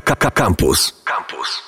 [0.00, 1.02] Campus.
[1.04, 1.62] Campus.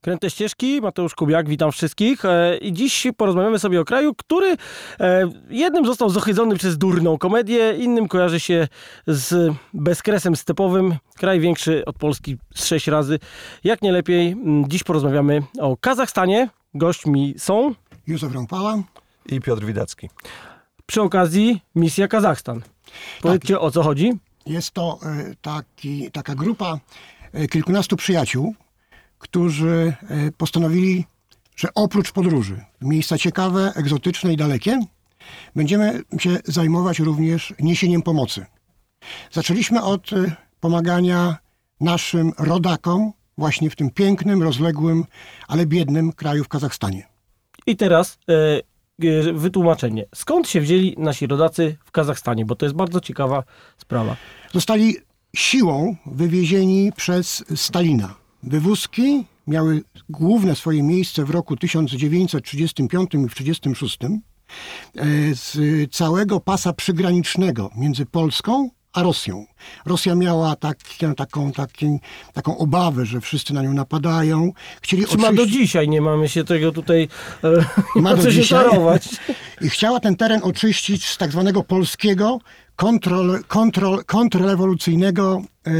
[0.00, 2.24] Kręte ścieżki, Mateusz Kubiak, witam wszystkich.
[2.24, 4.56] E, I dziś porozmawiamy sobie o kraju, który
[5.00, 8.68] e, jednym został zohydzony przez durną komedię, innym kojarzy się
[9.06, 10.94] z bezkresem stepowym.
[11.16, 13.18] Kraj większy od Polski z sześć razy.
[13.64, 14.36] Jak nie lepiej,
[14.68, 16.48] dziś porozmawiamy o Kazachstanie.
[16.74, 17.74] Gośćmi są
[18.06, 18.78] Józef Rąpała
[19.26, 20.10] i Piotr Widacki.
[20.86, 22.62] Przy okazji misja Kazachstan.
[23.22, 23.62] Powiedzcie tak.
[23.62, 24.12] o co chodzi.
[24.48, 26.78] Jest to e, taki, taka grupa
[27.50, 28.54] kilkunastu przyjaciół,
[29.18, 31.04] którzy e, postanowili,
[31.56, 34.80] że oprócz podróży w miejsca ciekawe, egzotyczne i dalekie,
[35.56, 38.46] będziemy się zajmować również niesieniem pomocy.
[39.32, 41.36] Zaczęliśmy od e, pomagania
[41.80, 45.04] naszym rodakom właśnie w tym pięknym, rozległym,
[45.48, 47.06] ale biednym kraju w Kazachstanie.
[47.66, 48.60] I teraz e,
[49.32, 50.06] wytłumaczenie.
[50.14, 52.44] Skąd się wzięli nasi rodacy w Kazachstanie?
[52.44, 53.44] Bo to jest bardzo ciekawa
[53.78, 54.16] sprawa.
[54.52, 54.96] Zostali
[55.36, 58.14] siłą wywiezieni przez Stalina.
[58.42, 64.08] Wywózki miały główne swoje miejsce w roku 1935 i 1936 e,
[65.34, 65.56] z
[65.94, 69.46] całego pasa przygranicznego między Polską a Rosją.
[69.86, 70.78] Rosja miała tak,
[71.16, 71.98] taką, taką,
[72.32, 74.52] taką obawę, że wszyscy na nią napadają.
[74.82, 75.36] Chcieli Czy oczyścić...
[75.36, 77.08] do dzisiaj, nie mamy się tego tutaj
[77.44, 78.66] e, ma do dzisiaj.
[79.60, 82.38] I chciała ten teren oczyścić z tak zwanego polskiego
[82.76, 85.70] kontrol, kontrol, kontrrewolucyjnego e,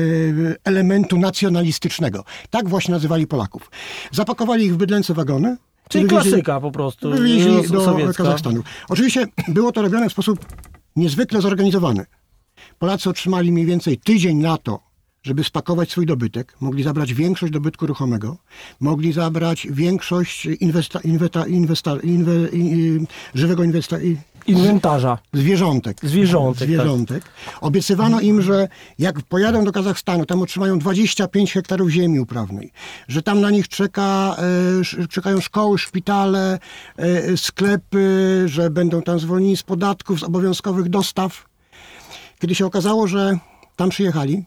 [0.65, 2.25] elementu nacjonalistycznego.
[2.51, 3.71] Tak właśnie nazywali Polaków.
[4.13, 5.57] Zapakowali ich w bydlęce wagony.
[5.89, 7.11] Czyli wywieźli, klasyka po prostu.
[7.11, 8.23] Wywieźli do sowiecka.
[8.23, 8.63] Kazachstanu.
[8.89, 10.47] Oczywiście było to robione w sposób
[10.97, 12.07] niezwykle zorganizowany.
[12.79, 14.89] Polacy otrzymali mniej więcej tydzień na to,
[15.23, 16.57] żeby spakować swój dobytek.
[16.61, 18.37] Mogli zabrać większość dobytku ruchomego,
[18.81, 23.97] mogli zabrać większość inwesta, inwesta, inwesta, inwe, in, żywego inwesta,
[24.47, 25.19] inwentarza.
[25.33, 25.97] Zwierzątek.
[26.03, 26.59] Zwierzątek.
[26.59, 26.69] Tak.
[26.69, 27.25] Zwierzątek.
[27.25, 27.59] Tak.
[27.61, 28.69] Obiecywano im, że
[28.99, 32.73] jak pojadą do Kazachstanu, tam otrzymają 25 hektarów ziemi uprawnej,
[33.09, 34.37] że tam na nich czeka,
[35.03, 36.59] e, czekają szkoły, szpitale,
[36.97, 41.48] e, sklepy, że będą tam zwolnieni z podatków, z obowiązkowych dostaw.
[42.39, 43.39] Kiedy się okazało, że
[43.77, 44.45] tam przyjechali,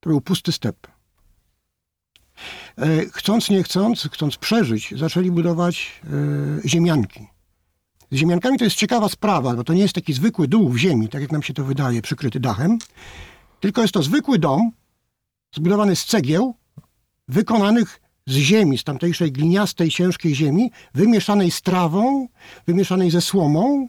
[0.00, 0.86] to był pusty step.
[2.78, 6.00] E, chcąc, nie chcąc, chcąc przeżyć, zaczęli budować
[6.64, 7.26] e, ziemianki.
[8.10, 11.08] Z ziemiankami to jest ciekawa sprawa, bo to nie jest taki zwykły dół w ziemi,
[11.08, 12.78] tak jak nam się to wydaje, przykryty dachem,
[13.60, 14.70] tylko jest to zwykły dom
[15.54, 16.54] zbudowany z cegieł,
[17.28, 22.28] wykonanych z ziemi, z tamtejszej gliniastej, ciężkiej ziemi, wymieszanej z trawą,
[22.66, 23.88] wymieszanej ze słomą.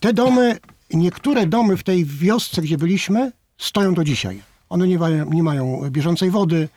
[0.00, 0.58] Te domy,
[0.92, 4.42] niektóre domy w tej wiosce, gdzie byliśmy, stoją do dzisiaj.
[4.68, 6.68] One nie mają, nie mają bieżącej wody,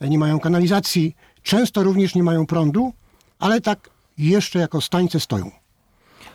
[0.00, 2.92] nie mają kanalizacji, często również nie mają prądu,
[3.38, 5.50] ale tak jeszcze jako stańce stoją.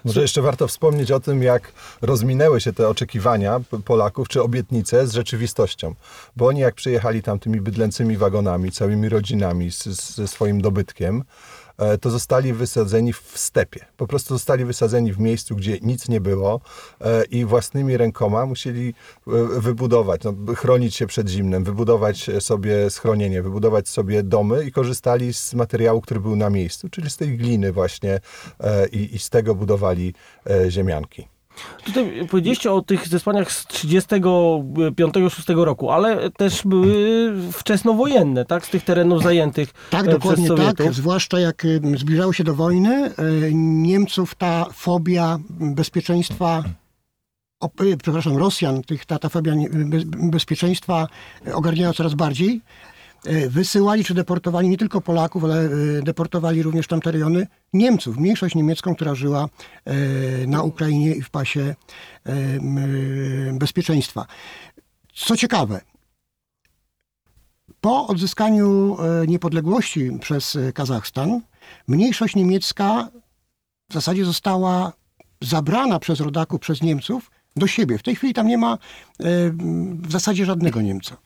[0.05, 5.13] Może jeszcze warto wspomnieć o tym, jak rozminęły się te oczekiwania Polaków, czy obietnice z
[5.13, 5.95] rzeczywistością.
[6.35, 9.83] Bo oni jak przyjechali tam tymi bydlęcymi wagonami, całymi rodzinami, z,
[10.15, 11.23] ze swoim dobytkiem,
[12.01, 13.85] to zostali wysadzeni w stepie.
[13.97, 16.61] Po prostu zostali wysadzeni w miejscu, gdzie nic nie było
[17.01, 18.93] e, i własnymi rękoma musieli
[19.27, 25.33] e, wybudować, no, chronić się przed zimnem, wybudować sobie schronienie, wybudować sobie domy i korzystali
[25.33, 28.19] z materiału, który był na miejscu, czyli z tej gliny właśnie
[28.91, 30.13] i, i z tego budowali
[30.69, 31.34] ziemianki.
[31.85, 38.65] Tutaj powiedzieliście o tych zesłaniach z 35-6 roku, ale też były wczesnowojenne, tak?
[38.65, 40.93] Z tych terenów zajętych Tak, dokładnie tak.
[40.93, 41.63] Zwłaszcza jak
[41.95, 43.11] zbliżało się do wojny,
[43.53, 46.63] Niemców ta fobia bezpieczeństwa
[48.03, 49.53] przepraszam, Rosjan, tych, ta, ta fobia
[50.31, 51.07] bezpieczeństwa
[51.53, 52.61] ogarniała coraz bardziej.
[53.25, 55.69] E, wysyłali czy deportowali nie tylko Polaków, ale e,
[56.01, 59.49] deportowali również tamte rejony Niemców, mniejszość niemiecką, która żyła
[59.85, 59.93] e,
[60.47, 61.75] na Ukrainie i w pasie
[63.53, 64.25] bezpieczeństwa.
[65.13, 65.81] Co ciekawe,
[67.81, 68.97] po odzyskaniu
[69.27, 71.41] niepodległości przez Kazachstan,
[71.87, 73.09] mniejszość niemiecka
[73.89, 74.93] w zasadzie została
[75.41, 77.97] zabrana przez rodaków, przez Niemców do siebie.
[77.97, 78.77] W tej chwili tam nie ma e,
[80.01, 81.17] w zasadzie żadnego Niemca.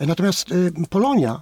[0.00, 0.54] Natomiast e,
[0.90, 1.40] Polonia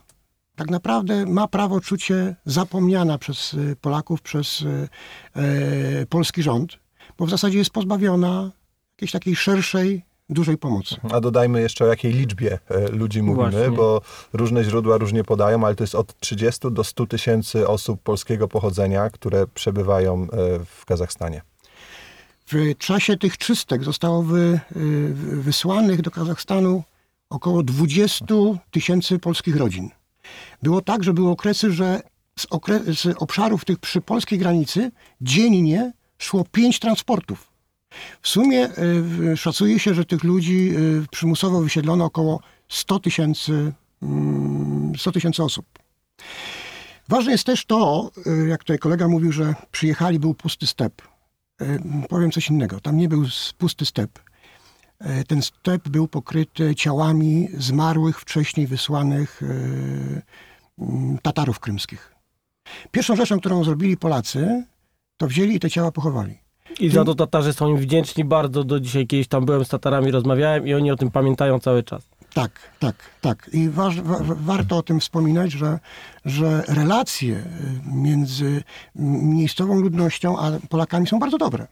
[0.56, 4.64] tak naprawdę ma prawo czuć się zapomniana przez e, Polaków, przez
[6.08, 6.78] polski rząd,
[7.18, 8.50] bo w zasadzie jest pozbawiona
[8.92, 10.96] jakiejś takiej szerszej dużej pomocy.
[11.12, 12.58] A dodajmy jeszcze o jakiej liczbie
[12.92, 13.70] ludzi mówimy, Właśnie.
[13.70, 14.00] bo
[14.32, 19.10] różne źródła różnie podają, ale to jest od 30 do 100 tysięcy osób polskiego pochodzenia,
[19.10, 20.26] które przebywają
[20.66, 21.42] w Kazachstanie.
[22.50, 26.82] W czasie tych czystek zostało wy, y, wysłanych do Kazachstanu
[27.30, 28.24] około 20
[28.70, 29.90] tysięcy polskich rodzin.
[30.62, 32.00] Było tak, że były okresy, że
[32.38, 34.90] z, okre z obszarów tych przy polskiej granicy
[35.20, 37.48] dziennie szło pięć transportów.
[38.22, 38.68] W sumie
[39.32, 43.72] y, szacuje się, że tych ludzi y, przymusowo wysiedlono około 100 tysięcy
[44.02, 45.66] mm, 100 tysięcy osób.
[47.08, 48.10] Ważne jest też to,
[48.48, 51.15] jak tutaj kolega mówił, że przyjechali, był pusty step.
[51.62, 52.80] Y, Powiem coś innego.
[52.80, 53.24] Tam nie był
[53.58, 54.18] pusty step.
[55.00, 62.14] Y, Ten step był pokryty ciałami zmarłych, wcześniej wysłanych mm, Tatarów krymskich.
[62.90, 64.64] Pierwszą rzeczą, którą zrobili Polacy,
[65.16, 66.38] to wzięli i te ciała pochowali.
[66.80, 68.64] I za to Tatarzy są im wdzięczni bardzo.
[68.64, 72.08] Do dzisiaj kiedyś tam byłem z Tatarami, rozmawiałem i oni o tym pamiętają cały czas.
[72.36, 73.50] Tak, tak, tak.
[73.52, 75.78] I wa, wa- warto o tym wspominać, że,
[76.24, 77.42] że relacje
[77.86, 78.62] między
[78.94, 81.66] miejscową ludnością a Polakami są bardzo dobre.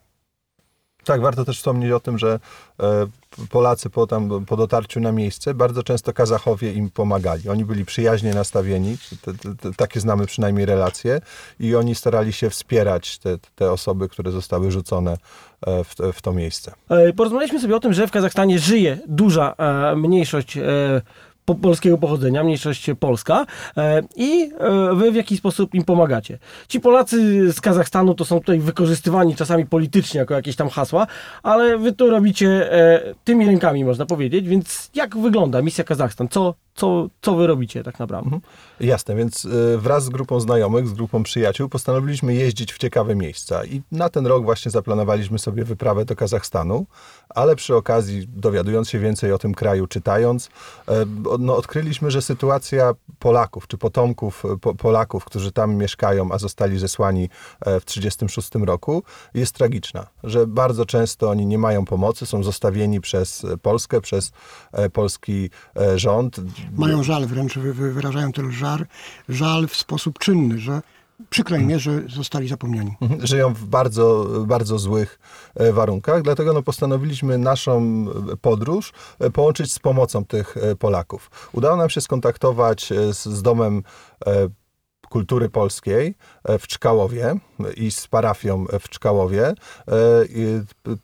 [1.05, 2.39] Tak, warto też wspomnieć o tym, że
[2.81, 3.07] e,
[3.51, 7.49] Polacy po, tam, po dotarciu na miejsce bardzo często Kazachowie im pomagali.
[7.49, 11.21] Oni byli przyjaźnie nastawieni, te, te, te, takie znamy przynajmniej relacje,
[11.61, 13.19] i oni starali się wspierać
[13.55, 15.17] te, osoby, które zostały rzucone
[15.67, 16.73] e, w, w to miejsce.
[16.89, 19.55] E, Porozmawialiśmy sobie o tym, że w Kazachstanie żyje duża
[19.97, 20.59] mniejszość
[21.45, 23.47] po, polskiego pochodzenia, mniejszość polska
[23.77, 26.39] e, i e, wy w jakiś sposób im pomagacie.
[26.69, 31.07] Ci Polacy z Kazachstanu to są tutaj wykorzystywani czasami politycznie jako jakieś tam hasła,
[31.43, 36.29] ale wy to robicie e, tymi rękami, można powiedzieć, więc jak wygląda misja Kazachstan?
[36.29, 38.41] Co, co, co wy robicie tak naprawdę?
[38.81, 43.65] Jasne, więc y, wraz z grupą znajomych, z grupą przyjaciół postanowiliśmy jeździć w ciekawe miejsca
[43.65, 46.87] i na ten rok właśnie zaplanowaliśmy sobie wyprawę do Kazachstanu,
[47.29, 50.49] ale przy okazji dowiadując się więcej o tym kraju, czytając,
[50.89, 51.05] e,
[51.39, 56.79] no, odkryliśmy, że sytuacja Polaków, czy potomków e, po, Polaków, którzy tam mieszkają, a zostali
[56.79, 59.03] zesłani e, w 1936 roku,
[59.35, 64.33] jest tragiczna, że bardzo często oni nie mają pomocy, są zostawieni przez e, Polskę, przez
[64.73, 66.41] e, polski e, rząd.
[66.73, 68.87] Mają żal, wręcz wy- wy- wyrażają ten żar,
[69.29, 70.83] żal w sposób czynny, że
[71.31, 72.97] przykro im że zostali zapomniani.
[73.23, 75.19] Żyją w bardzo, bardzo złych
[75.55, 76.23] e, warunkach.
[76.23, 81.31] Dlatego no, postanowiliśmy naszą e, podróż e, połączyć z pomocą tych Polaków.
[81.53, 83.83] Udało nam się skontaktować z, z Domem
[85.15, 86.15] Kultury Polskiej
[86.45, 87.35] e, w Czkałowie
[87.77, 89.47] i z parafią w Czkałowie.
[89.49, 89.55] E,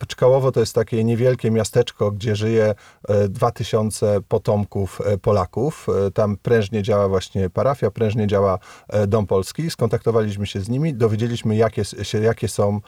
[0.07, 2.75] Czkałowo to jest takie niewielkie miasteczko, gdzie żyje
[3.07, 5.87] e, 2000 potomków e, Polaków.
[6.07, 8.59] E, Tam prężnie działa właśnie parafia, prężnie działa
[9.07, 9.69] Dom Polski.
[9.69, 12.81] Skontaktowaliśmy się z nimi, dowiedzieliśmy jakie, się, jakie są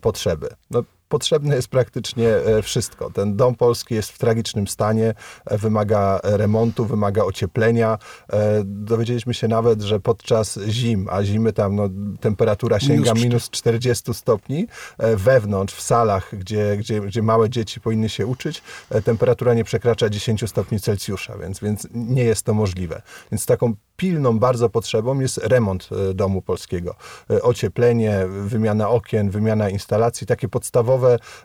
[0.00, 0.48] potrzeby.
[0.70, 3.10] No, potrzebne jest praktycznie e, wszystko.
[3.10, 5.14] Ten dom polski jest w tragicznym stanie,
[5.46, 7.98] e, wymaga remontu, wymaga ocieplenia.
[8.32, 11.88] E, Dowiedzieliśmy się nawet, że podczas zim, a zimy tam no,
[12.20, 14.66] temperatura sięga Minus minus 40 stopni,
[14.98, 18.62] wewnątrz, w salach, gdzie, gdzie, gdzie małe dzieci powinny się uczyć,
[19.04, 23.02] temperatura nie przekracza 10 stopni Celsjusza, więc, więc nie jest to możliwe.
[23.32, 26.94] Więc taką pilną bardzo potrzebą jest remont domu polskiego.
[27.42, 30.99] Ocieplenie, wymiana okien, wymiana instalacji, takie podstawowe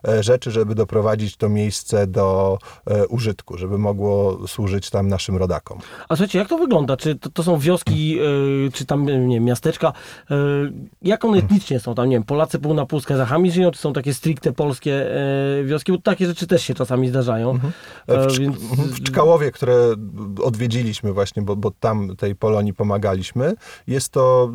[0.07, 2.57] e, rzeczy, żeby doprowadzić to miejsce do
[2.87, 5.79] e, użytku, żeby mogło służyć tam naszym rodakom.
[6.09, 6.97] A słuchajcie, jak to wygląda?
[6.97, 9.93] Czy to, to są wioski, e, czy tam, nie wiem, miasteczka?
[11.01, 13.79] Jak one etnicznie są tam, nie wiem, Polacy pół na pół z Kazachami żyją, czy
[13.79, 15.05] są takie stricte polskie
[15.65, 15.91] wioski?
[15.91, 17.59] Bo takie rzeczy też się czasami zdarzają.
[18.07, 18.55] E, W, więc...
[18.57, 19.95] w Czkałowie, które
[20.43, 23.53] odwiedziliśmy właśnie, bo, bo tam tej Polonii pomagaliśmy,
[23.87, 24.51] jest to,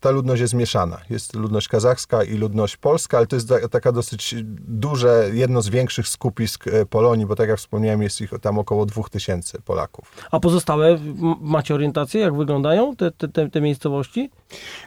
[0.00, 0.98] ta ludność jest mieszana.
[1.10, 4.19] Jest ludność kazachska i ludność polska, ale to jest ta- taka dosyć
[4.68, 8.86] duże, jedno z większych skupisk e, Polonii, bo tak jak wspomniałem, jest ich tam około
[8.86, 10.12] 2000 Polaków.
[10.30, 10.98] A pozostałe,
[11.40, 14.30] macie orientację, jak wyglądają te, te, te, miejscowości?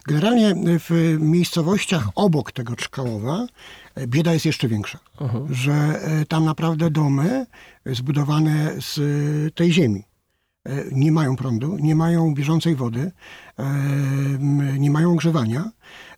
[0.07, 3.47] Generalnie w miejscowościach obok tego Czkałowa
[3.95, 4.99] e, bieda jest jeszcze większa.
[5.51, 7.45] Że e, tam naprawdę domy
[7.85, 10.12] zbudowane z e, tej ziemi e,
[10.91, 13.12] nie mają prądu, nie mają bieżącej wody,
[13.60, 13.65] e,
[14.79, 15.72] nie mają ogrzewania.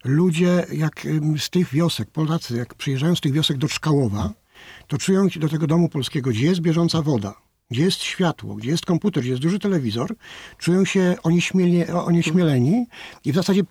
[0.04, 4.34] Ludzie jak z tych wiosek, Polacy jak przyjeżdżają z tych wiosek do Czkałowa,
[4.88, 7.34] to czują się do tego domu polskiego, gdzie jest bieżąca woda,
[7.72, 10.16] gdzie jest światło, gdzie jest komputer, gdzie jest duży telewizor,
[10.58, 11.16] czują się
[12.06, 12.86] onieśmieleni
[13.26, 13.64] i w zasadzie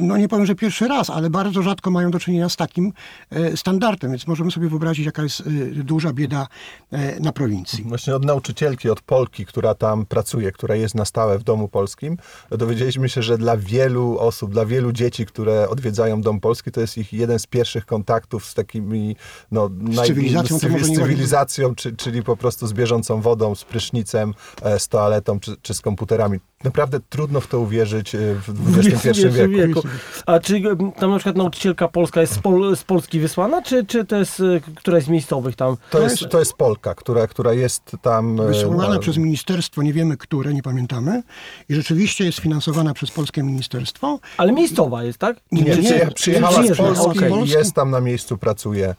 [0.00, 2.92] no nie powiem, że pierwszy raz, ale bardzo rzadko mają do czynienia z takim
[3.30, 5.44] e, standardem, więc możemy sobie wyobrazić, jaka jest e,
[5.84, 6.46] duża bieda
[6.90, 7.84] e, na prowincji.
[7.84, 12.16] Właśnie od nauczycielki, od Polki, która tam pracuje, która jest na stałe w domu polskim,
[12.50, 16.98] dowiedzieliśmy się, że dla wielu osób, dla wielu dzieci, które odwiedzają dom polski, to jest
[16.98, 19.16] ich jeden z pierwszych kontaktów z takimi,
[19.52, 24.34] no, naj- cywilizacją z, z cywilizacją czy, czyli po prostu z bieżącą wodą, z prysznicem,
[24.78, 26.38] z toaletą czy, czy z komputerami.
[26.64, 29.82] Naprawdę trudno w to uwierzyć w XXI wieku.
[30.26, 33.84] A czy m, tam na przykład nauczycielka polska jest z, Pol, z Polski wysłana, czy,
[33.86, 34.44] czy to jest e,
[34.76, 35.76] któraś z miejscowych tam?
[35.90, 38.40] To jest, to jest Polka, która, która jest tam...
[38.40, 41.22] e, Wysłana na- przez ministerstwo, nie wiemy które, nie pamiętamy,
[41.68, 44.18] i rzeczywiście jest finansowana przez polskie ministerstwo.
[44.36, 45.36] Ale miejscowa jest, tak?
[45.52, 47.32] Nie, Nie, nie, przyjechała z Polski okej.
[47.44, 48.94] i jest tam na miejscu, pracuje e,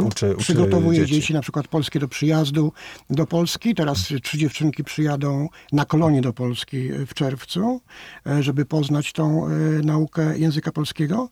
[0.00, 1.14] uczy, uczy przygotowuje dzieci.
[1.14, 1.34] dzieci.
[1.34, 2.72] na przykład polskie do przyjazdu
[3.10, 3.74] do Polski.
[3.74, 7.80] Teraz trzy dziewczynki przyjadą na kolonie do Polski w czerwcu,
[8.26, 9.50] e, żeby poznać tą e,
[9.82, 11.28] naukę języka polskiego.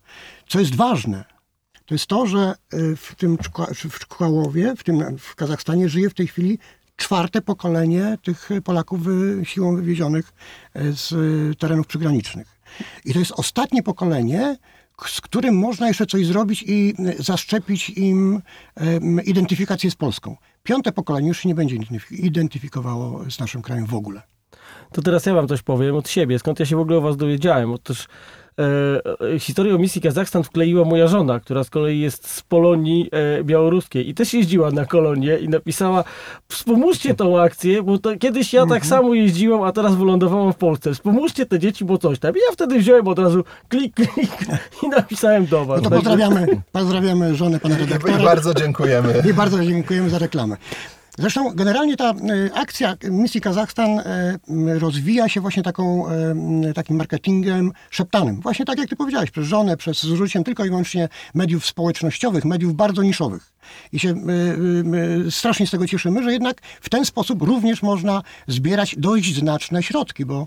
[0.48, 1.24] Co jest ważne,
[1.86, 3.38] to jest to, że e, w tym
[3.90, 6.58] w Czkałowie, w tym w Kazachstanie żyje w tej chwili
[6.96, 9.00] czwarte pokolenie tych Polaków
[9.42, 10.32] siłą wywiezionych
[10.74, 12.58] e, z e, terenów przygranicznych.
[13.04, 14.56] I to jest ostatnie pokolenie,
[15.06, 18.42] z którym można jeszcze coś zrobić i e, zaszczepić im
[19.24, 20.36] identyfikację z Polską.
[20.62, 24.22] Piąte pokolenie już się nie będzie identyf- identyfikowało z naszym krajem w ogóle.
[24.92, 27.16] To teraz ja wam coś powiem od siebie, skąd ja się w ogóle o was
[27.16, 27.72] dowiedziałem.
[27.72, 28.08] Otóż
[28.58, 33.10] e, e, historię o misji Kazachstan wkleiła moja żona, która z kolei jest z Polonii
[33.12, 36.04] e, białoruskiej i też jeździła na kolonię i napisała
[36.48, 40.94] wspomóżcie tą akcję, bo to, kiedyś ja tak samo jeździłam, a teraz wylądowałam w Polsce.
[40.94, 42.34] Wspomóżcie te dzieci, bo coś tam.
[42.34, 44.30] I ja wtedy wziąłem od razu klik, klik
[44.82, 45.82] i napisałem do was.
[45.82, 48.24] No to pozdrawiamy, pozdrawiamy żonę pana I redaktora.
[48.24, 49.22] bardzo dziękujemy.
[49.30, 50.56] I bardzo dziękujemy za reklamę.
[51.18, 52.14] Zresztą generalnie ta e,
[52.54, 54.04] akcja misji Kazachstan e,
[54.48, 56.04] m, rozwija się właśnie taką,
[56.74, 58.40] takim marketingiem szeptanym.
[58.40, 62.44] Właśnie tak jak ty powiedziałeś, przez żonę, przez z użyciem tylko i wyłącznie mediów społecznościowych,
[62.44, 63.52] mediów bardzo niszowych.
[63.92, 64.14] I się
[65.30, 70.24] strasznie z tego cieszymy, że jednak w ten sposób również można zbierać dość znaczne środki,
[70.24, 70.46] bo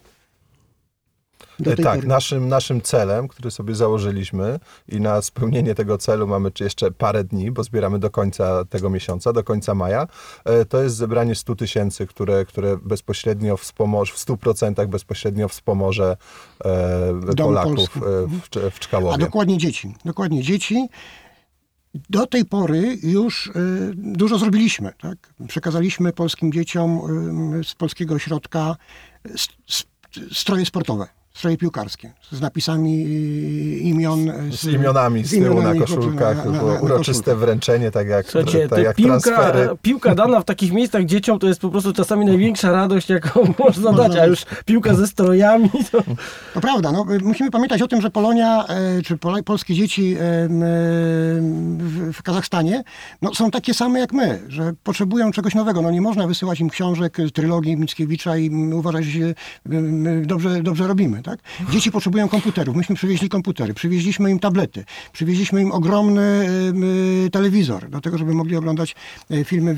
[1.64, 2.08] Tak, pory...
[2.08, 4.60] naszym, naszym celem, który sobie założyliśmy
[4.90, 9.34] i na spełnienie tego celu mamy jeszcze parę dni, bo zbieramy do końca tego miesiąca,
[9.34, 10.08] do końca maja,
[10.46, 16.18] e, to jest zebranie 100 tysięcy, które, które bezpośrednio wspomoże, w 100% bezpośrednio wspomoże
[16.66, 19.18] e, Polaków e, w, w A Czkałowie.
[19.18, 19.96] dokładnie dzieci.
[20.06, 20.88] Dokładnie dzieci.
[22.10, 23.52] Do tej pory już y,
[23.96, 24.94] dużo zrobiliśmy.
[25.02, 25.34] Tak?
[25.48, 27.02] Przekazaliśmy polskim dzieciom
[27.64, 28.76] z polskiego ośrodka
[30.32, 34.30] stroje sportowe, stroje piłkarskie z napisami y, imion.
[34.30, 37.38] y, Z imionami z tyłu na imionami koszulkach, na- na- było na uroczyste koszulkach.
[37.40, 39.70] wręczenie, tak jak, Słuchajcie, tak jak piłka, transfery.
[39.82, 43.92] piłka dana w takich miejscach dzieciom to jest po prostu czasami największa radość, jaką można
[43.92, 46.04] Można dać, a już piłka ze strojami to...
[46.54, 48.66] To prawda, no, y, musimy pamiętać o tym, że Polonia,
[49.06, 50.16] czy Pola, polskie dzieci
[52.14, 52.84] w, Kazachstanie
[53.22, 55.82] no, są takie same jak my, że potrzebują czegoś nowego.
[55.82, 59.34] No, nie można wysyłać im książek, trylogii Mickiewicza i m, uważać, że się
[60.26, 61.22] dobrze, dobrze robimy.
[61.26, 61.40] Tak?
[61.72, 62.76] Dzieci potrzebują komputerów.
[62.76, 66.48] Myśmy przywieźli komputery, przywieźliśmy im tablety, przywieźliśmy im ogromny
[67.26, 68.96] y, telewizor do tego, żeby mogli oglądać
[69.32, 69.78] e, filmy w,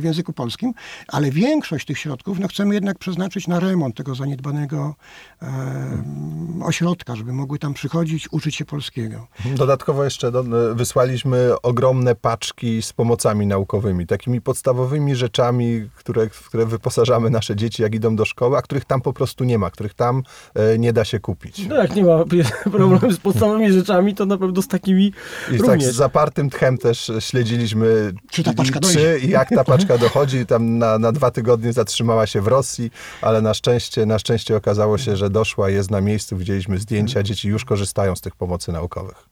[0.00, 0.74] w języku polskim,
[1.08, 4.94] ale większość tych środków no, chcemy jednak przeznaczyć na remont tego zaniedbanego
[5.42, 9.26] em, ośrodka, żeby mogły tam przychodzić, uczyć się polskiego.
[9.56, 10.44] Dodatkowo jeszcze do,
[10.74, 17.82] wysłaliśmy ogromne paczki z pomocami naukowymi, takimi podstawowymi rzeczami, które, w które wyposażamy nasze dzieci,
[17.82, 20.22] jak idą do szkoły, a których tam po prostu nie ma, których tam
[20.53, 21.66] e, nie da się kupić.
[21.68, 22.24] No jak nie ma
[22.72, 25.12] problemu z podstawowymi rzeczami, to na pewno z takimi I
[25.58, 25.84] tak również.
[25.84, 29.18] z zapartym tchem też śledziliśmy, Czy ta paczka czy dojdzie.
[29.18, 30.46] i jak ta paczka dochodzi.
[30.46, 32.90] Tam na, na dwa tygodnie zatrzymała się w Rosji,
[33.22, 37.48] ale na szczęście, na szczęście okazało się, że doszła, jest na miejscu, widzieliśmy zdjęcia, dzieci
[37.48, 39.28] już korzystają z tych pomocy naukowych.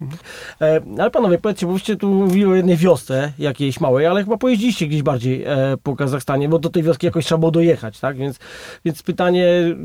[0.61, 4.37] E, ale panowie, powiedzcie, bo byście tu mówili o jednej wiosce jakiejś małej, ale chyba
[4.37, 8.17] pojeździliście gdzieś bardziej e, po Kazachstanie, bo do tej wioski jakoś trzeba było dojechać, tak?
[8.17, 8.39] Więc,
[8.85, 9.77] więc pytanie,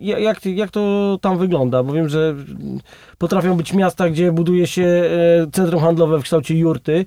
[0.00, 1.82] ja- jak, jak to tam wygląda?
[1.82, 2.34] Bo wiem, że
[3.18, 7.04] potrafią być miasta, gdzie buduje się e, centrum handlowe w kształcie jurty,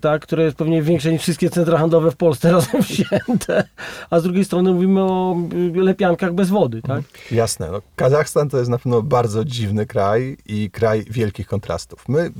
[0.00, 3.68] tak, które jest pewnie większe niż wszystkie centra handlowe w Polsce razem wzięte,
[4.10, 5.36] a z drugiej strony mówimy o
[5.76, 7.02] y, lepiankach bez wody, tak?
[7.30, 7.70] Jasne.
[7.72, 12.08] No, Kazachstan to jest na pewno bardzo dziwny kraj i kraj wielkich kontrastów.
[12.08, 12.30] My,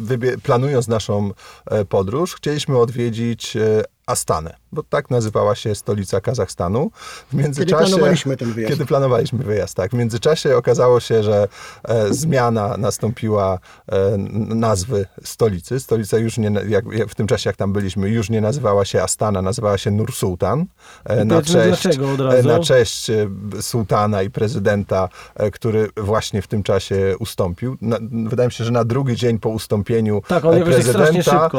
[0.43, 1.31] planując naszą
[1.67, 6.91] e, podróż, chcieliśmy odwiedzić e, Astanę, bo tak nazywała się stolica Kazachstanu.
[7.33, 8.73] W międzyczasie, planowaliśmy ten wyjazd.
[8.73, 9.91] Kiedy planowaliśmy wyjazd, tak.
[9.91, 11.49] W międzyczasie okazało się, że
[11.85, 13.59] e, zmiana nastąpiła
[13.93, 14.17] e,
[14.55, 15.81] nazwy stolicy.
[15.81, 19.43] Stolica już nie, jak w tym czasie, jak tam byliśmy, już nie nazywała się Astana,
[19.43, 20.67] nazywała się Nur Sultan.
[21.05, 22.49] E, na cześć, od e, razu.
[22.49, 23.29] na cześć e,
[23.61, 27.77] sułtana i prezydenta, e, który właśnie w tym czasie ustąpił.
[27.81, 31.59] Na, wydaje mi się, że na drugi dzień po ustąpieniu Tak, e, tak e,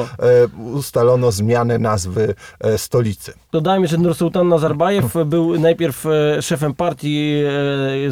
[0.73, 3.33] ustalono zmianę nazwy e, stolicy.
[3.51, 7.43] Dodajmy, że Nursultan Nazarbajew był najpierw e, szefem partii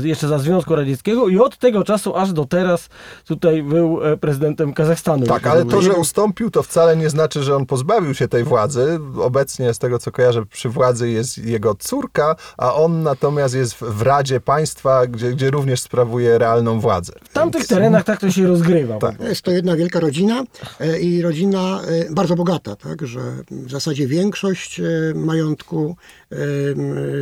[0.03, 2.89] e, jeszcze za Związku Radzieckiego i od tego czasu aż do teraz
[3.25, 5.25] tutaj był e, prezydentem Kazachstanu.
[5.25, 8.99] Tak, ale to, że ustąpił, to wcale nie znaczy, że on pozbawił się tej władzy.
[9.21, 14.01] Obecnie, z tego co kojarzę, przy władzy jest jego córka, a on natomiast jest w,
[14.01, 17.13] Radzie Państwa, gdzie, gdzie również sprawuje realną władzę.
[17.23, 18.97] W tamtych terenach tak to się rozgrywa.
[18.97, 19.19] Tak.
[19.19, 20.43] Jest to jedna wielka rodzina
[20.79, 23.19] e, i rodzina e, bardzo bogata, tak, że
[23.51, 24.83] w zasadzie większość e,
[25.15, 25.95] majątku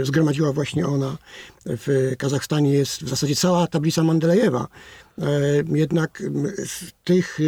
[0.03, 1.17] zgromadziła właśnie ona.
[1.65, 4.67] W Kazachstanie jest w zasadzie cała tablica Mandelejewa.
[5.67, 6.23] Jednak
[6.65, 7.39] z tych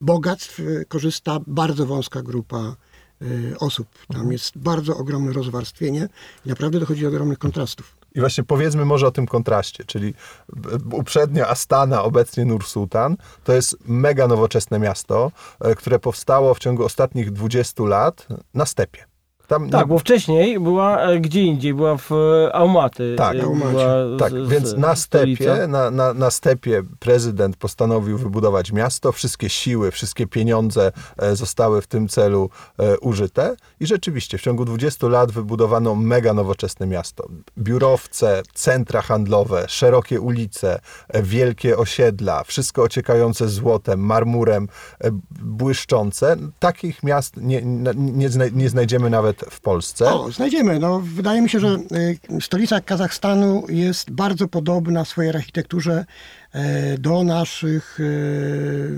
[0.00, 2.76] bogactw y, korzysta bardzo wąska grupa
[3.22, 3.88] y, osób.
[4.12, 6.08] Tam jest bardzo ogromne rozwarstwienie
[6.46, 7.96] i naprawdę dochodzi do ogromnych kontrastów.
[8.14, 10.14] I właśnie powiedzmy może o tym kontraście, czyli
[10.56, 15.32] b- uprzednio Astana, obecnie Nur-Sultan, to jest mega nowoczesne miasto,
[15.76, 19.09] które powstało w ciągu ostatnich 20 lat na stepie.
[19.50, 23.14] Tam Tak, bo wcześniej była e, gdzie indziej, była w e, Almaty.
[23.18, 29.12] Tak, e, Tak, z- więc na stepie, na, na, na stepie prezydent postanowił wybudować miasto,
[29.12, 30.92] wszystkie siły, wszystkie pieniądze
[31.32, 32.50] zostały w tym celu
[33.00, 37.28] użyte i rzeczywiście w ciągu 20 lat wybudowano mega nowoczesne miasto.
[37.58, 40.80] Biurowce, centra handlowe, szerokie ulice,
[41.22, 44.68] wielkie osiedla, wszystko ociekające złotem, marmurem,
[45.42, 46.36] błyszczące.
[46.58, 47.62] Takich miast nie,
[47.94, 50.12] nie, nie znajdziemy nawet w Polsce.
[50.14, 50.78] O, znajdziemy.
[50.78, 56.04] No, wydaje mi się, że y, stolica Kazachstanu jest bardzo podobna w swojej architekturze
[56.52, 57.98] e, do naszych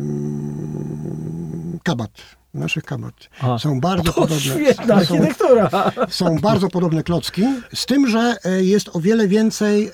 [0.03, 2.11] mm, kabat.
[2.55, 3.15] Naszych kabat.
[3.59, 4.41] Są bardzo To podobne.
[4.41, 5.71] świetna są, architektura.
[6.09, 7.43] są bardzo podobne klocki,
[7.75, 9.93] z tym, że e, jest o wiele więcej e,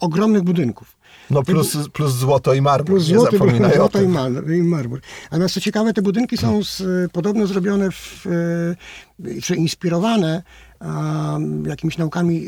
[0.00, 0.95] ogromnych budynków.
[1.30, 4.62] No plus, plus złoto i marmur, Plus nie złoty, zapominaj o złoto i, mar, i
[4.62, 5.00] marmur.
[5.30, 10.42] Natomiast co ciekawe, te budynki są z, podobno zrobione, w, e, czy inspirowane
[10.80, 12.46] a, jakimiś naukami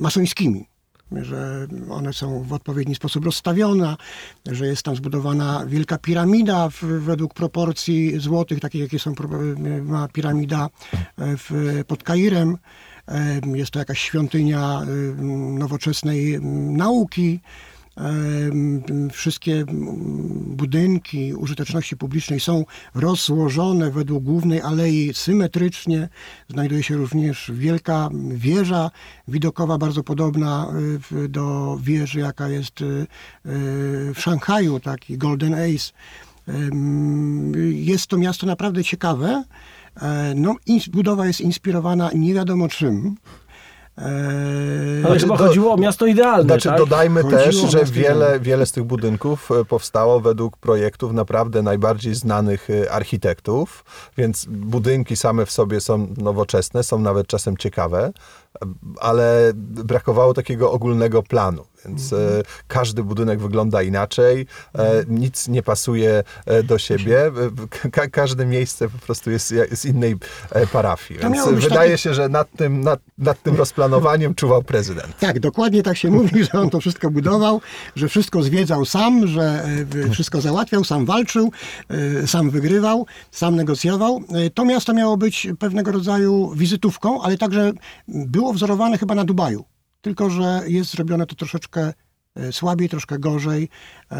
[0.00, 0.68] masońskimi.
[1.12, 3.96] Że one są w odpowiedni sposób rozstawione,
[4.46, 9.14] że jest tam zbudowana wielka piramida w, według proporcji złotych, takich jakie są
[9.82, 10.68] ma piramida e,
[11.18, 12.58] w, pod Kairem.
[13.08, 14.82] E, Jest to jakaś świątynia
[15.58, 16.40] nowoczesnej
[16.72, 17.40] nauki.
[19.12, 19.64] Wszystkie
[20.46, 22.64] budynki użyteczności publicznej są
[22.94, 26.08] rozłożone według głównej alei symetrycznie.
[26.48, 28.90] Znajduje się również wielka wieża
[29.28, 30.66] widokowa, bardzo podobna
[31.10, 33.06] w- do wieży, jaka jest y, y,
[34.14, 35.92] w Szanghaju, taki Golden Ace.
[37.72, 39.44] Jest to miasto naprawdę ciekawe.
[40.02, 40.56] E, No,
[40.92, 43.16] budowa jest inspirowana nie wiadomo czym.
[43.98, 46.78] E, Ale Znaczy, chyba do- chodziło o miasto idealne, Znaczy, tak?
[46.78, 52.14] dodajmy Chodziło też, że wiele, wiele z tych budynków e, powstało według projektów naprawdę najbardziej
[52.14, 53.84] znanych e, architektów,
[54.16, 58.12] więc budynki same w sobie są nowoczesne, są nawet czasem ciekawe,
[59.00, 61.64] ale brakowało takiego ogólnego planu.
[61.86, 67.32] Więc e, każdy budynek wygląda inaczej, e, nic nie pasuje e, do siebie.
[67.92, 70.16] Ka każde miejsce po prostu jest z innej
[70.72, 71.20] parafii.
[71.20, 75.18] Więc wydaje takie- się, że nad tym, nad, nad tym rozplanowaniem czuwał prezydent.
[75.18, 77.60] Tak, dokładnie tak się mówi, że on to wszystko budował,
[77.96, 79.64] że wszystko zwiedzał sam, że
[80.10, 81.52] wszystko załatwiał, sam walczył,
[82.26, 84.20] sam wygrywał, sam negocjował.
[84.54, 87.72] To miasto miało być pewnego rodzaju wizytówką, ale także
[88.08, 89.64] było wzorowane chyba na Dubaju.
[90.00, 91.92] Tylko, że jest zrobione to troszeczkę
[92.34, 93.68] e, słabiej, troszkę gorzej.
[94.10, 94.18] E,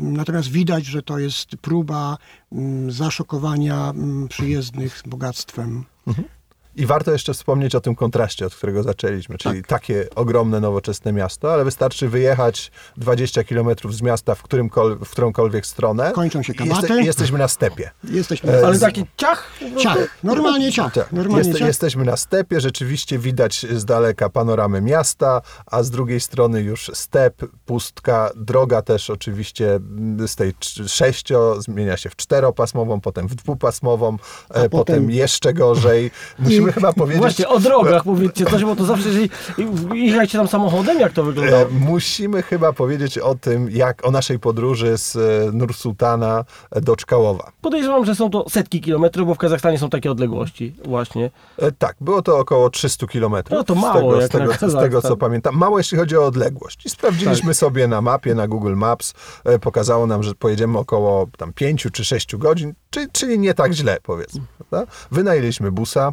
[0.00, 2.18] Natomiast widać, że to jest próba
[2.52, 5.84] mm, zaszokowania mm, przyjezdnych bogactwem.
[6.76, 9.66] I warto jeszcze wspomnieć o tym kontraście, od którego zaczęliśmy, czyli Tak.
[9.80, 15.66] takie ogromne, nowoczesne miasto, ale wystarczy wyjechać 20 kilometrów z miasta w, którymkol, w którąkolwiek
[15.66, 16.12] stronę.
[16.14, 17.02] Kończą się kabaty.
[17.02, 17.90] jesteśmy na stepie.
[18.04, 19.50] Jesteśmy E, Ale taki ciach?
[19.78, 20.92] ciach, normalnie ciach.
[20.94, 21.68] Tak, Normalnie jest, ciach.
[21.68, 27.42] jesteśmy na stepie, rzeczywiście widać z daleka panoramę miasta, a z drugiej strony już step,
[27.66, 30.52] pustka, droga też oczywiście mm, z tej
[30.86, 36.10] sześcio zmienia się w czteropasmową, potem w dwupasmową, e, potem, potem- jeszcze gorzej.
[36.38, 37.20] Musimy chyba powiedzieć...
[37.20, 39.30] Właśnie o drogach powiedzcie coś, bo to zawsze, jeżeli
[39.94, 41.66] jechaliście tam samochodem, jak to E, wyglądało?
[41.80, 45.20] musimy chyba powiedzieć o tym, jak o naszej podróży z e,
[45.52, 46.44] Nursultana
[46.82, 47.52] do Czkałowa.
[47.60, 51.30] Podejrzewam, że są to setki kilometrów, bo w Kazachstanie są takie odległości właśnie.
[51.58, 53.58] E, Tak, było to około 300 kilometrów.
[53.58, 55.00] No to z mało tego, z jak tego, na z tego, Kazachstan.
[55.10, 55.54] co pamiętam.
[55.56, 56.86] Mało, jeśli chodzi o odległość.
[56.86, 57.56] I sprawdziliśmy Tak.
[57.56, 59.14] sobie na mapie, na Google Maps.
[59.44, 63.72] E, Pokazało nam, że pojedziemy około tam 5 czy 6 godzin, czy, czyli nie tak
[63.72, 64.40] źle, powiedzmy.
[64.70, 64.92] Prawda?
[65.10, 66.12] Wynajęliśmy busa.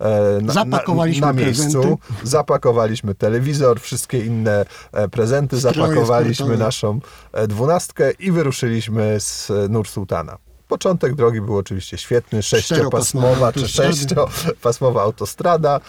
[0.00, 2.02] E, Na, Zapakowaliśmy na, na miejscu, prezenty.
[2.22, 6.64] zapakowaliśmy telewizor, wszystkie inne e, prezenty, Stroje zapakowaliśmy sportowe.
[6.64, 7.00] naszą
[7.32, 10.38] e, dwunastkę i wyruszyliśmy z e, Nursultana.
[10.68, 15.80] Początek drogi był oczywiście świetny, sześciopasmowa czy sześciopasmowa autostrada,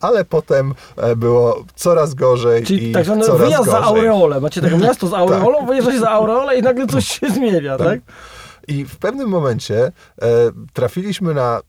[0.00, 0.74] ale potem
[1.16, 3.84] było coraz gorzej Czyli i tak zwany coraz wyjazd za gorzej.
[3.88, 4.40] aureolę.
[4.40, 8.00] Macie takie miasto z aureolą, wyjeżdżacie za aureolę i nagle coś się zmienia, tak?
[8.68, 9.92] I w pewnym momencie e,
[10.72, 11.60] trafiliśmy na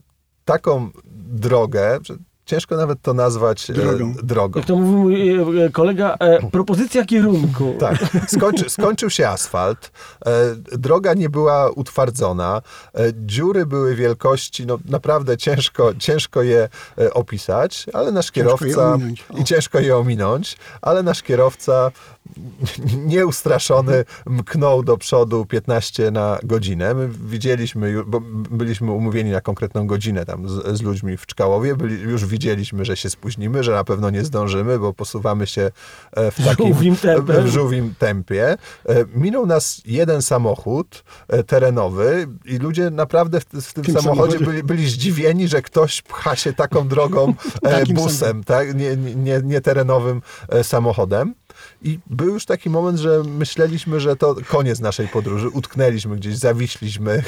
[0.45, 0.89] taką
[1.29, 1.99] drogę,
[2.45, 4.13] ciężko nawet to nazwać e, Drogą.
[4.23, 4.59] drogą.
[4.59, 7.75] Jak to mówił mój e, kolega, e, propozycja kierunku.
[7.79, 9.91] Tak, skończy, skończył się asfalt,
[10.25, 10.31] e,
[10.77, 12.61] droga nie była utwardzona,
[12.95, 18.71] e, dziury były wielkości, no naprawdę ciężko, ciężko je e, opisać, ale nasz Ciężko je
[18.73, 18.97] kierowca
[19.37, 21.91] i ciężko je ominąć, ale nasz kierowca
[23.05, 26.93] nieustraszony mknął do przodu 15 na godzinę.
[26.93, 28.19] My widzieliśmy, bo
[28.51, 32.97] byliśmy umówieni na konkretną godzinę tam z, z ludźmi w Czkałowie, byli, już widzieliśmy, że
[32.97, 35.71] się spóźnimy, że na pewno nie zdążymy, bo posuwamy się
[36.12, 37.47] e, w takim Żółwim tempem.
[37.47, 38.45] żółwim tempie.
[38.49, 38.58] E,
[39.15, 44.45] Minął nas jeden samochód e, terenowy i ludzie naprawdę w, w tym Tym samochodzie samochodzie.
[44.45, 47.34] byli, byli zdziwieni, że ktoś pcha się taką drogą
[47.93, 48.75] busem, tak?
[48.75, 50.21] nie, nie, nie terenowym
[50.63, 51.34] samochodem.
[51.81, 55.49] I był już taki moment, że myśleliśmy, że to koniec naszej podróży.
[55.49, 57.23] Utknęliśmy gdzieś, zawiśliśmy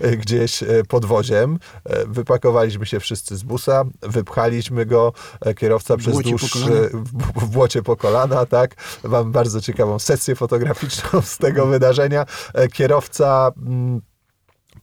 [0.00, 1.58] e, gdzieś e, pod woziem.
[1.84, 5.12] E, Wypakowaliśmy się wszyscy z busa, wypchaliśmy go.
[5.56, 6.90] Kierowca przez błocie dłuższy
[7.36, 8.74] w, błocie po kolana, tak.
[9.04, 12.26] Mam bardzo ciekawą sesję fotograficzną z tego wydarzenia.
[12.72, 14.00] Kierowca mm,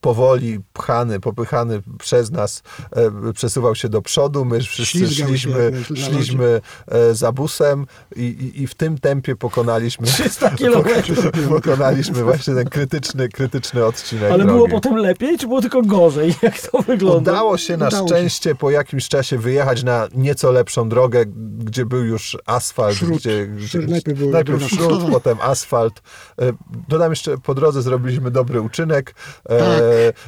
[0.03, 4.45] powoli pchany, popychany przez nas e, przesuwał się do przodu.
[4.45, 7.85] My wszyscy Ślizgał się szliśmy, na szliśmy e, za busem
[8.15, 11.25] i, i, i w tym tempie pokonaliśmy 300 kilometrów.
[11.49, 14.51] pokonaliśmy właśnie ten krytyczny, krytyczny odcinek Ale drogi.
[14.57, 16.35] było potem lepiej, czy było tylko gorzej?
[16.41, 17.31] Jak to wygląda?
[17.31, 18.15] Udało się na Udało się.
[18.15, 21.23] szczęście po jakimś czasie wyjechać na nieco lepszą drogę,
[21.59, 22.97] gdzie był już asfalt.
[23.03, 24.63] Gdzie, gdzie, najpierw najpierw
[25.11, 26.01] potem asfalt.
[26.41, 26.51] E,
[26.87, 29.15] Dodam jeszcze, po drodze zrobiliśmy dobry uczynek.
[29.49, 29.81] E, Tak.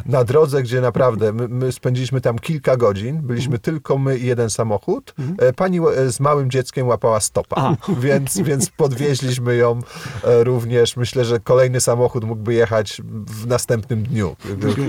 [0.06, 4.50] Na drodze, gdzie naprawdę my, my spędziliśmy tam kilka godzin, byliśmy tylko my i jeden
[4.50, 5.14] samochód.
[5.38, 9.80] E, Pani e, z małym dzieckiem łapała stopa, więc, więc podwieźliśmy ją
[10.24, 10.98] e, również.
[10.98, 14.36] Myślę, że kolejny samochód mógłby jechać w następnym dniu,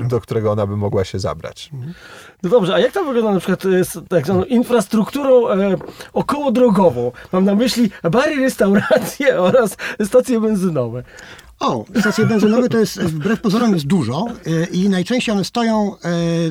[0.09, 1.71] do, którego ona by mogła się zabrać.
[2.43, 5.77] No dobrze, a jak to wygląda na przykład e, z tak zwaną infrastrukturą e,
[6.13, 7.13] okołodrogową?
[7.33, 11.03] Mam na myśli bary, restauracje oraz stacje benzynowe.
[11.61, 15.97] O, stacje benzynowe to jest, wbrew pozorom jest dużo e, i najczęściej one stoją,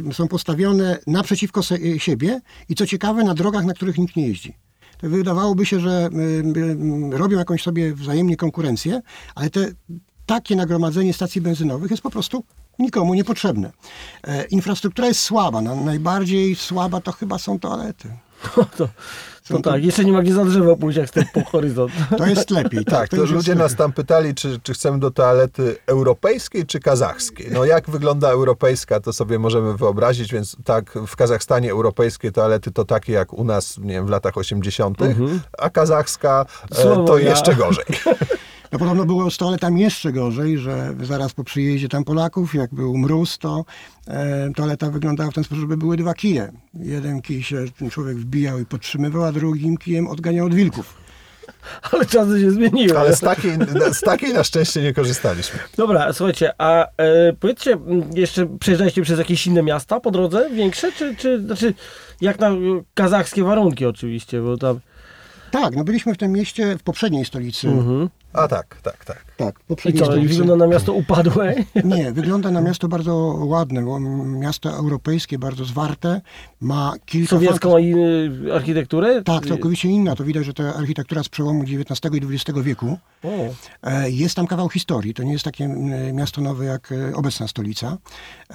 [0.09, 4.27] e, są postawione naprzeciwko e, siebie i co ciekawe na drogach, na których nikt nie
[4.27, 4.53] jeździ.
[4.97, 6.09] To wydawałoby się, że
[7.11, 9.01] robią jakąś sobie wzajemnie konkurencję,
[9.35, 9.67] ale te,
[10.25, 12.43] takie nagromadzenie stacji benzynowych jest po prostu
[12.79, 13.71] nikomu niepotrzebne.
[14.49, 18.09] Infrastruktura jest słaba, na, najbardziej słaba to chyba są toalety.
[19.47, 21.91] No to, to tak, jeszcze nie ma gdzie za drzewo pójść, jak stąd po horyzont.
[22.17, 22.86] To jest lepiej.
[22.86, 23.63] Tak, to już jest ludzie lepiej.
[23.63, 27.47] nas tam pytali, czy, czy chcemy do toalety europejskiej czy kazachskiej.
[27.51, 32.86] No jak wygląda europejska, to sobie możemy wyobrazić, więc tak, w Kazachstanie europejskie toalety to
[32.86, 34.97] takie jak u nas, nie wiem, w latach 80.,
[35.58, 37.29] a kazachska e, to Słowo ja.
[37.29, 37.86] jeszcze gorzej.
[38.71, 42.97] No podobno było z toaletami jeszcze gorzej, że zaraz po przyjeździe tam Polaków, jak był
[42.97, 43.65] mróz, to
[44.08, 46.51] e, toaleta wyglądała w ten sposób, żeby były dwa kije.
[46.73, 51.06] Jeden kij się ten człowiek wbijał i podtrzymywał, a drugim kijem odganiał od wilków.
[51.91, 52.99] Ale czasy się zmieniły.
[52.99, 53.51] Ale z takiej,
[53.93, 55.60] z takiej na szczęście nie korzystaliśmy.
[55.78, 57.78] Dobra, słuchajcie, a e, powiedzcie,
[58.15, 61.73] jeszcze przejeżdżaliście przez jakieś inne miasta po drodze, większe, czy, czy znaczy,
[62.21, 62.56] jak na e,
[62.93, 64.80] kazachskie warunki oczywiście, bo tam...
[65.61, 67.67] Tak, no byliśmy w tym mieście w poprzedniej stolicy.
[68.33, 69.25] A tak, tak, tak.
[69.37, 70.27] Tak, w I poprzedniej co, stolicy.
[70.27, 71.55] wygląda na miasto upadłe?
[71.83, 76.21] Nie, wygląda na miasto bardzo ładne, bo miasto europejskie, bardzo zwarte,
[76.61, 77.29] ma kilka...
[77.29, 77.93] Sowiecką i,
[78.47, 79.21] y, architekturę?
[79.23, 80.15] Tak, całkowicie inna.
[80.15, 82.97] To widać, że to architektura z przełomu XIX i XX wieku.
[83.23, 83.29] O,
[83.83, 85.13] E, Jest tam kawał historii.
[85.13, 87.97] To nie jest takie m, miasto nowe jak e, obecna stolica.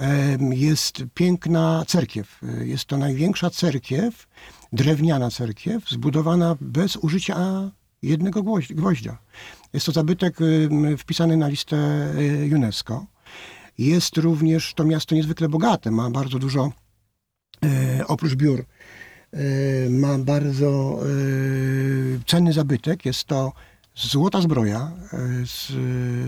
[0.01, 2.39] E, Jest piękna cerkiew.
[2.61, 4.27] E, Jest to największa cerkiew,
[4.71, 8.43] drewniana cerkiew, zbudowana bez użycia jednego
[8.75, 9.17] gwoździa.
[9.73, 10.37] Jest to zabytek
[10.97, 13.05] wpisany na listę e, UNESCO.
[13.77, 15.91] Jest również to miasto niezwykle bogate.
[15.91, 16.71] Ma bardzo dużo,
[17.65, 18.65] e, oprócz biur,
[19.33, 19.39] e,
[19.89, 20.99] ma bardzo
[22.27, 23.05] cenny zabytek.
[23.05, 23.53] Jest to
[23.95, 24.91] złota zbroja
[25.45, 25.73] z,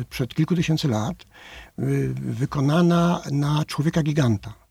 [0.10, 1.26] przed kilku tysięcy lat,
[2.16, 4.63] wykonana na człowieka giganta.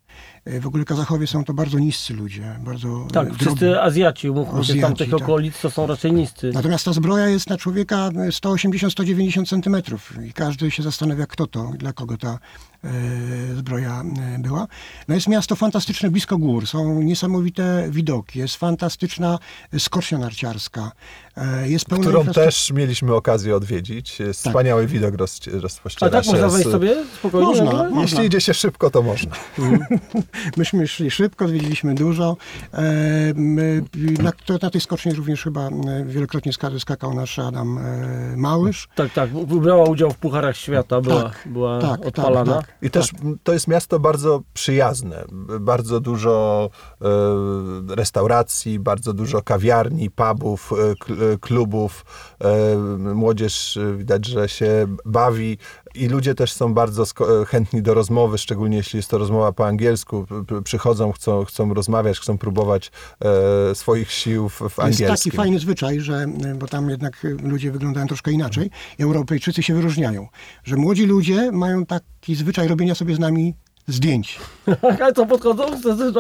[0.45, 3.39] E, W ogóle Kazachowie są to bardzo niscy ludzie, bardzo e, tak, drobni.
[3.47, 5.23] wszyscy Azjaci, umówmy się, z tamtych tak.
[5.23, 6.51] okolic to są raczej niscy.
[6.55, 11.93] Natomiast ta zbroja jest na człowieka 180-190 centymetrów i każdy się zastanawia, kto to, dla
[11.93, 12.39] kogo ta e,
[13.57, 14.03] zbroja
[14.35, 14.67] e, była.
[15.09, 19.39] No jest miasto fantastyczne, blisko gór, są niesamowite widoki, jest fantastyczna
[19.79, 20.93] skocznia narciarska,
[21.37, 24.19] e, jest pełna Którą też mieliśmy okazję odwiedzić.
[24.33, 26.31] Wspaniały widok roz, A rozpościera tak się.
[26.31, 27.47] można z- wejść sobie spokojnie?
[27.47, 28.03] Można, można.
[28.03, 29.33] Jeśli idzie się szybko, to można.
[30.57, 32.37] Myśmy szli szybko, zwiedziliśmy dużo.
[32.75, 32.83] E,
[34.23, 38.89] na, na tej skoczni również chyba e, wielokrotnie ska- skakał nasz Adam e, Małysz.
[38.95, 42.55] Tak, tak, brała udział w Pucharach Świata, była, Tak, była tak, odpalana.
[42.55, 43.11] tak, I też
[43.43, 45.25] to jest miasto bardzo przyjazne.
[45.61, 47.07] Bardzo dużo e,
[47.95, 50.91] restauracji, bardzo dużo kawiarni, pubów, e,
[51.33, 52.05] e, klubów.
[52.99, 55.59] Młodzież widać, że się bawi
[55.95, 59.67] i ludzie też są bardzo e, chętni do rozmowy, szczególnie jeśli jest to rozmowa po
[59.67, 60.27] angielsku.
[60.65, 62.91] Przychodzą, chcą, chcą rozmawiać, chcą próbować
[63.71, 65.31] e, swoich sił w, w Jest angielskim.
[65.31, 68.71] taki fajny zwyczaj, że, y, bo tam jednak y, ludzie wyglądają troszkę inaczej.
[68.99, 70.29] Europejczycy się wyróżniają,
[70.65, 73.55] że młodzi ludzie mają taki zwyczaj robienia sobie z nami
[73.87, 74.41] zdjęć.
[75.07, 75.65] A co, podchodzą?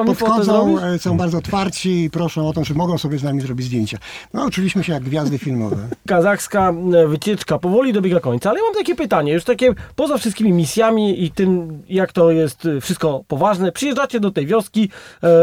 [0.05, 3.67] Podchodzą, e, są bardzo otwarci i proszą o to, czy mogą sobie z nami zrobić
[3.67, 3.99] zdjęcia.
[4.35, 5.77] No, uczyliśmy się jak gwiazdy filmowe.
[6.09, 10.53] Kazachska e, wycieczka powoli dobiega końca, ale ja mam takie pytanie, już takie poza wszystkimi
[10.53, 14.89] misjami i tym, jak to jest e, wszystko poważne, przyjeżdżacie do tej wioski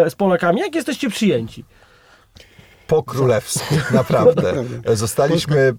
[0.10, 1.64] z Polakami, jak jesteście przyjęci?
[2.90, 4.64] po królewsku, naprawdę.
[4.94, 5.74] Zostaliśmy,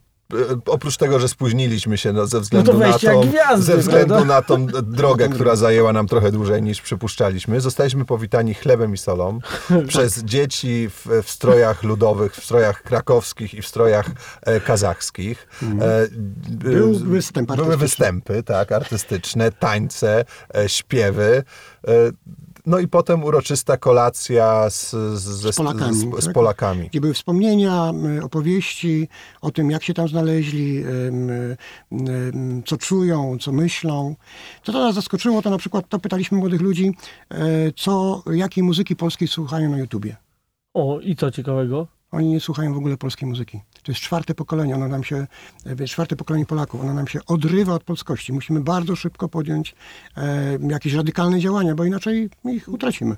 [0.66, 4.42] oprócz tego, że spóźniliśmy się no, ze względu, No na, tą, gwiazdy, ze względu na
[4.42, 7.60] tą drogę, która zajęła nam trochę dłużej niż przypuszczaliśmy.
[7.60, 9.38] Zostaliśmy powitani chlebem i solą
[9.88, 14.10] przez dzieci w, w strojach ludowych, w strojach krakowskich i w strojach
[14.42, 15.48] e, kazachskich.
[15.62, 16.08] E,
[16.50, 21.44] Był e, występ Były występy, tak, artystyczne, tańce, e, śpiewy.
[22.66, 25.94] No i potem uroczysta kolacja z, z, ze- Z Polakami.
[25.94, 26.34] z, z tak?
[26.34, 26.88] Polakami.
[26.88, 29.08] Gdzie były wspomnienia, y, opowieści
[29.40, 30.88] o tym, jak się tam znaleźli, y,
[31.92, 34.16] ym, co czują, co myślą.
[34.62, 36.94] Co to nas zaskoczyło, to na przykład to pytaliśmy młodych ludzi,
[37.76, 40.16] co, jakiej muzyki polskiej słuchają na YouTubie.
[40.74, 41.86] O, i co ciekawego?
[42.12, 43.60] Oni nie słuchają w ogóle polskiej muzyki.
[43.82, 45.26] To jest czwarte pokolenie, ono nam się,
[45.66, 48.32] e, czwarte pokolenie Polaków, ono nam się odrywa od polskości.
[48.32, 49.74] Musimy bardzo szybko podjąć
[50.16, 53.16] e, jakieś radykalne działania, bo inaczej ich utracimy.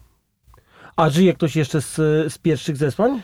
[0.96, 1.94] A żyje ktoś jeszcze z,
[2.32, 3.22] z pierwszych zesłań?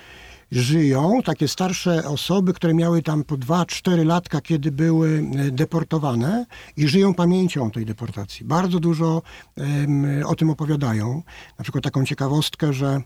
[0.53, 6.89] żyją takie starsze osoby, które miały tam po 2-4 latka, kiedy były e, deportowane i
[6.89, 8.47] żyją pamięcią tej deportacji.
[8.47, 9.23] Bardzo dużo
[9.57, 11.23] em, o tym opowiadają.
[11.59, 13.01] Na przykład taką ciekawostkę, że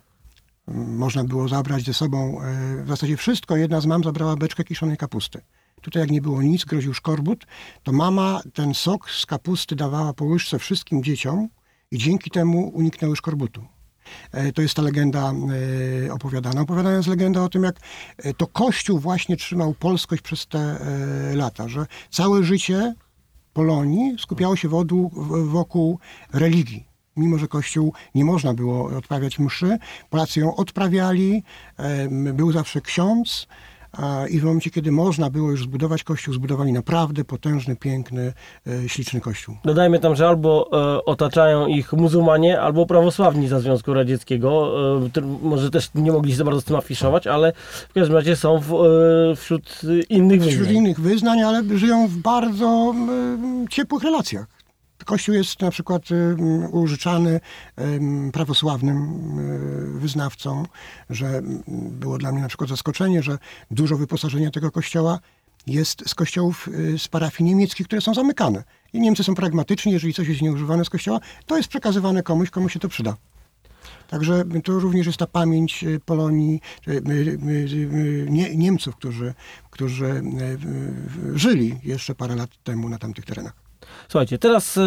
[0.68, 3.57] można było zabrać ze sobą e, w zasadzie wszystko.
[3.57, 5.40] Jedna z mam zabrała beczkę kiszonej kapusty.
[5.81, 7.46] Tutaj jak nie było nic, groził szkorbut,
[7.83, 11.48] to mama ten sok z kapusty dawała po łyżce wszystkim dzieciom
[11.90, 13.64] i dzięki temu uniknęły szkorbutu.
[14.33, 15.33] E, To jest ta legenda
[16.07, 16.61] e, opowiadana.
[16.61, 17.77] Opowiadając legendę o tym, jak
[18.37, 20.79] to Kościół właśnie trzymał polskość przez te
[21.35, 22.94] lata, że całe życie
[23.53, 25.11] Polonii skupiało się wokół,
[25.44, 25.98] wokół
[26.33, 26.92] religii.
[27.16, 29.79] Mimo, że Kościół nie można było odprawiać mszy,
[30.11, 31.42] Polacy ją odprawiali,
[32.33, 33.46] był zawsze ksiądz
[34.31, 38.33] i w momencie, kiedy można było już zbudować Kościół, zbudowali naprawdę potężny, piękny,
[38.66, 39.57] e, śliczny Kościół.
[39.64, 44.72] Dodajmy tam, że albo e, otaczają ich muzułmanie, albo prawosławni za Związku Radzieckiego.
[45.16, 47.53] E, może też nie mogli się za bardzo z tym afiszować, ale
[47.88, 48.72] w każdym razie są w,
[49.37, 50.77] wśród innych wśród wyznań.
[50.77, 52.94] innych wyznań, ale żyją w bardzo
[53.70, 54.62] ciepłych relacjach.
[55.05, 56.03] Kościół jest na przykład
[56.71, 57.41] użyczany
[58.33, 60.67] prawosławnym mm, wyznawcom,
[61.11, 63.38] że było dla mnie na przykład zaskoczenie, że
[63.71, 65.19] dużo wyposażenia tego kościoła
[65.67, 68.65] jest z kościołów y, z parafii niemieckich, które są zamykane.
[68.93, 72.69] I Niemcy są pragmatyczni, jeżeli coś jest nieużywane z kościoła, to jest przekazywane komuś, komu
[72.69, 73.17] się to przyda.
[74.09, 77.03] Także to również jest ta pamięć y, Polonii, y,
[78.31, 79.35] nie, Niemców, którzy,
[79.71, 83.62] którzy y, żyli jeszcze parę lat temu na tamtych terenach.
[84.09, 84.83] Słuchajcie, teraz e,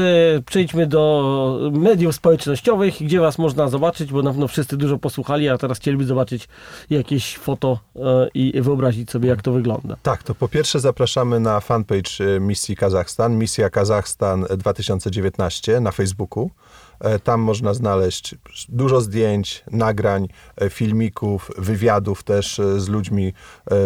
[0.46, 5.58] przejdźmy do mediów społecznościowych, gdzie was można zobaczyć, bo na pewno wszyscy dużo posłuchali, a
[5.58, 6.48] teraz chcieliby zobaczyć
[6.90, 8.00] jakieś foto e,
[8.34, 9.96] i wyobrazić sobie, jak to wygląda.
[10.04, 16.50] Tak, to po pierwsze zapraszamy na fanpage e, Misji Kazachstan, Misja Kazachstan 2019 na Facebooku.
[17.00, 18.36] E, Tam można znaleźć
[18.70, 20.28] dużo zdjęć, nagrań,
[20.58, 23.34] e, filmików, wywiadów też e, z ludźmi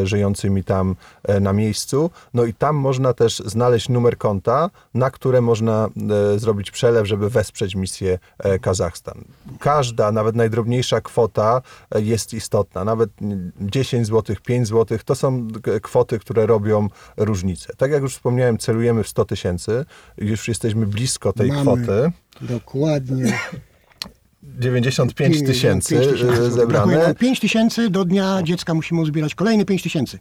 [0.03, 0.95] żyjącymi tam
[1.41, 2.11] na miejscu.
[2.33, 5.89] No i tam można też znaleźć numer konta, na które można
[6.37, 8.19] zrobić przelew, żeby wesprzeć misję
[8.61, 9.23] Kazachstan.
[9.59, 11.61] Każda, nawet najdrobniejsza kwota
[11.95, 12.83] jest istotna.
[12.83, 15.47] Nawet mm, 10 zł, 5 zł to są
[15.81, 17.73] kwoty, które robią różnicę.
[17.77, 19.85] Tak jak już wspomniałem, celujemy w 100 tysięcy.
[20.17, 21.61] Już jesteśmy blisko tej Mamy.
[21.61, 22.11] kwoty.
[22.41, 23.39] Dokładnie.
[24.43, 26.13] 95 tysięcy
[26.47, 26.97] e, zebrane.
[26.97, 30.19] nam 5 tysięcy, do dnia dziecka musimy uzbierać kolejne 5 tysięcy.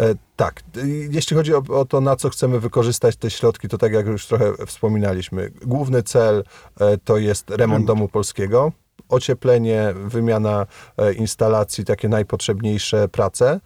[0.00, 0.62] E, tak,
[1.10, 4.26] jeśli chodzi o, o to, na co chcemy wykorzystać te środki, to tak jak już
[4.26, 6.44] trochę wspominaliśmy, główny cel
[6.80, 8.72] e, to jest remont domu polskiego,
[9.08, 13.60] ocieplenie, wymiana e, instalacji, takie najpotrzebniejsze prace,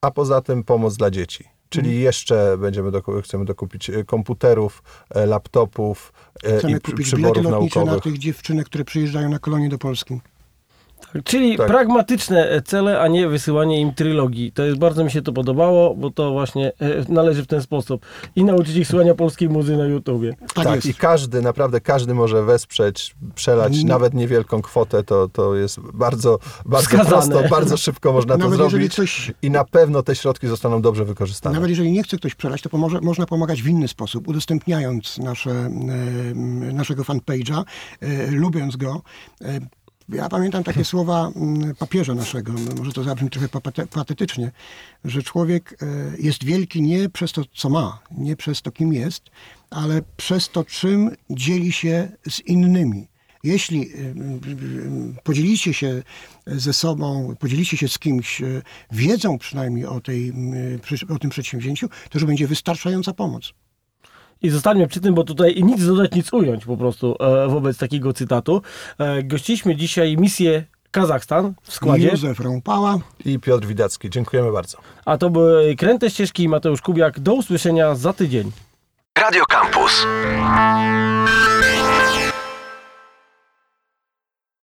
[0.00, 1.53] a poza tym pomoc dla dzieci.
[1.68, 6.12] Czyli jeszcze będziemy doku- chcemy dokupić e, komputerów, e, laptopów
[6.44, 8.02] e, Chcemy i kupić bilety przyborów lotnicze na naukowych.
[8.14, 10.20] tych dziewczynek, które przyjeżdżają na kolonie do Polski.
[11.24, 11.66] Czyli Tak.
[11.66, 14.52] pragmatyczne cele, a nie wysyłanie im trylogii.
[14.52, 16.72] To jest bardzo mi się to podobało, bo to właśnie e,
[17.12, 18.06] należy w ten sposób.
[18.36, 20.36] I nauczyć ich słuchania polskiej muzy na YouTubie.
[20.54, 23.86] Tak, Tak, i każdy, naprawdę każdy może wesprzeć, przelać Mm.
[23.88, 27.08] nawet niewielką kwotę, to, to jest bardzo, bardzo Wskazane.
[27.32, 30.82] prosto, bardzo szybko można to Nawet jeżeli zrobić ktoś i na pewno te środki zostaną
[30.82, 31.54] dobrze wykorzystane.
[31.54, 35.50] Nawet jeżeli nie chce ktoś przelać, to pomoże, można pomagać w inny sposób, udostępniając nasze,
[35.50, 35.70] e,
[36.72, 37.62] naszego fanpage'a,
[38.00, 39.02] e, lubiąc go.
[40.12, 43.48] E, ja pamiętam takie słowa mm, papieża naszego, może to zabrzmi trochę
[43.90, 44.52] patetycznie,
[45.04, 45.86] że człowiek e,
[46.18, 49.22] jest wielki nie przez to, co ma, nie przez to, kim jest,
[49.70, 53.06] ale przez to, czym dzieli się z innymi.
[53.44, 54.14] Jeśli y,
[55.22, 56.02] podzielicie się
[56.46, 58.62] ze sobą, podzielicie się z kimś y,
[58.92, 60.32] wiedzą przynajmniej o, tej,
[61.08, 63.52] o tym przedsięwzięciu, to już będzie wystarczająca pomoc.
[64.44, 68.12] I zostańmy przy tym, bo tutaj nic dodać, nic ująć po prostu e, wobec takiego
[68.12, 68.62] cytatu.
[68.98, 72.98] E, gościliśmy dzisiaj misję Kazachstan w składzie, Józef Rąpała.
[73.24, 74.78] I Piotr Widacki, dziękujemy bardzo.
[75.04, 77.20] a to były Kręte Ścieżki i Mateusz Kubiak.
[77.20, 78.52] Do usłyszenia za tydzień.
[79.18, 80.06] Radio Campus.